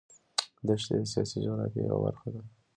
[0.67, 2.41] دښتې د سیاسي جغرافیه یوه برخه ده.